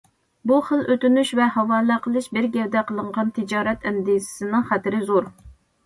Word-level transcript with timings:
بۇ 0.51 0.55
خىل 0.69 0.79
ئۆتۈنۈش 0.93 1.33
ۋە 1.41 1.47
ھاۋالە 1.59 1.99
قىلىش 2.07 2.31
بىر 2.39 2.49
گەۋدە 2.57 2.85
قىلىنغان 2.91 3.33
تىجارەت 3.39 3.89
ئەندىزىسىنىڭ 3.93 4.71
خەتىرى 4.73 5.09
زور. 5.13 5.35